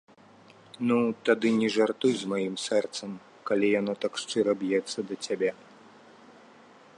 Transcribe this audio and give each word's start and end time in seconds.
Ну, 0.91 0.95
тады 1.27 1.47
не 1.61 1.67
жартуй 1.75 2.13
з 2.21 2.29
маім 2.31 2.55
сэрцам, 2.67 3.11
калі 3.51 3.67
яно 3.79 3.93
так 4.07 4.13
шчыра 4.23 4.53
б'ецца 4.63 4.99
да 5.13 5.23
цябе. 5.29 5.51